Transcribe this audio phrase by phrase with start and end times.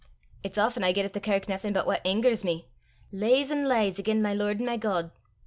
[0.41, 2.67] "It's aften I get at the kirk naething but what angers me
[3.11, 5.11] lees an' lees again' my Lord an' my God.